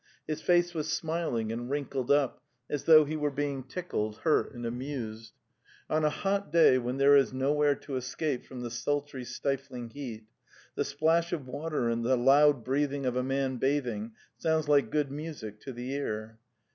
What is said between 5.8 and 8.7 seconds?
On a hot day when there is nowhere to escape from